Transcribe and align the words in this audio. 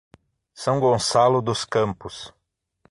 São 0.55 0.79
Gonçalo 0.79 1.43
dos 1.43 1.63
Campos 1.63 2.33